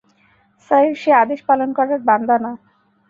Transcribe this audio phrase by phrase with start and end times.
[0.71, 2.51] Sir, সে আদেশ পালন করার বান্দা না।